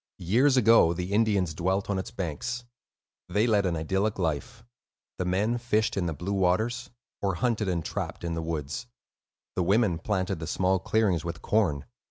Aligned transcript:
Years 0.17 0.57
ago, 0.57 0.93
the 0.93 1.13
Indians 1.13 1.53
dwelt 1.53 1.87
on 1.87 1.99
its 1.99 2.09
banks. 2.09 2.65
They 3.29 3.45
led 3.45 3.67
an 3.67 3.75
idyllic 3.75 4.17
life: 4.17 4.63
the 5.19 5.25
men 5.25 5.59
fished 5.59 5.95
in 5.95 6.07
the 6.07 6.13
blue 6.15 6.33
waters, 6.33 6.89
or 7.21 7.35
hunted 7.35 7.69
and 7.69 7.85
trapped 7.85 8.23
in 8.23 8.33
the 8.33 8.41
woods; 8.41 8.87
the 9.55 9.61
women 9.61 9.99
planted 9.99 10.39
the 10.39 10.47
small 10.47 10.79
clearings 10.79 11.23
with 11.23 11.43
corn. 11.43 11.85